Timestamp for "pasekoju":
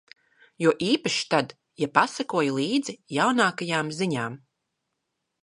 1.99-2.57